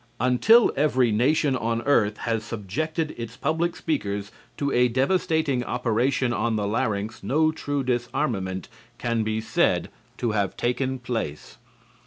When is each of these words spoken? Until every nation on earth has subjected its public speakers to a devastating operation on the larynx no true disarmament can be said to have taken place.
Until 0.19 0.73
every 0.75 1.11
nation 1.11 1.55
on 1.55 1.83
earth 1.83 2.17
has 2.17 2.43
subjected 2.43 3.13
its 3.19 3.37
public 3.37 3.75
speakers 3.75 4.31
to 4.57 4.71
a 4.71 4.87
devastating 4.87 5.63
operation 5.63 6.33
on 6.33 6.55
the 6.55 6.65
larynx 6.65 7.21
no 7.21 7.51
true 7.51 7.83
disarmament 7.83 8.67
can 8.97 9.21
be 9.23 9.39
said 9.39 9.91
to 10.17 10.31
have 10.31 10.57
taken 10.57 10.97
place. 10.97 11.59